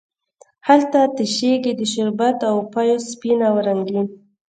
[0.67, 4.07] هلته تشیږې د شربت او پېو سپین او رنګین،